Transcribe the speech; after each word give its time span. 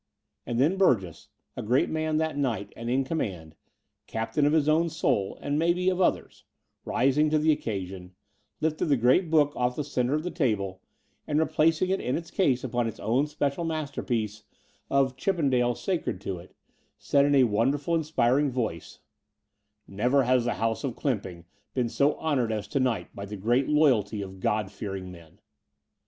And 0.47 0.59
then 0.59 0.77
Burgess, 0.77 1.29
a 1.55 1.61
great 1.61 1.87
man 1.87 2.17
that 2.17 2.35
night 2.35 2.73
and 2.75 2.89
in 2.89 3.03
command, 3.03 3.55
captain 4.07 4.47
of 4.47 4.51
his 4.53 4.67
own 4.67 4.89
soul 4.89 5.37
and, 5.43 5.59
maybe, 5.59 5.89
of 5.89 6.01
others, 6.01 6.43
rising 6.85 7.29
to 7.29 7.37
the 7.37 7.51
occasion, 7.51 8.15
lifted 8.61 8.85
the 8.85 8.97
great 8.97 9.29
book 9.29 9.53
off 9.55 9.75
the 9.75 9.83
centre 9.83 10.15
of 10.15 10.23
the 10.23 10.31
table 10.31 10.81
and, 11.27 11.37
replacing 11.37 11.91
it 11.91 11.99
in 12.01 12.17
its 12.17 12.31
cas6 12.31 12.63
upon 12.63 12.87
its 12.87 12.99
own 12.99 13.27
special 13.27 13.63
masterpiece 13.63 14.41
of 14.89 15.17
Chip 15.17 15.35
28o 15.35 15.37
The 15.37 15.37
Door 15.37 15.37
of 15.37 15.37
the 15.37 15.41
Unreal 15.41 15.67
pendale 15.67 15.77
sacred 15.77 16.21
to 16.21 16.39
it, 16.39 16.55
said 16.97 17.25
in 17.25 17.35
a 17.35 17.43
wonderfully 17.43 17.93
inspiring 17.99 18.49
voice: 18.49 18.99
"Never 19.87 20.23
has 20.23 20.45
the 20.45 20.55
House 20.55 20.83
of 20.83 20.95
Clymping 20.95 21.45
been 21.75 21.89
so 21.89 22.17
honoured 22.17 22.51
as 22.51 22.67
to 22.69 22.79
night 22.79 23.15
by 23.15 23.25
the 23.25 23.37
great 23.37 23.69
loyalty 23.69 24.23
of 24.23 24.39
God 24.39 24.71
fearing 24.71 25.11
men." 25.11 25.39